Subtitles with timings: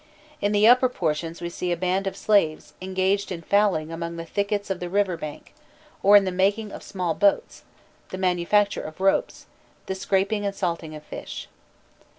[0.41, 4.25] In the upper portions we see a band of slaves engaged in fowling among the
[4.25, 5.53] thickets of the river bank,
[6.01, 7.61] or in the making of small boats,
[8.09, 9.45] the manufacture of ropes,
[9.85, 11.47] the scraping and salting of fish.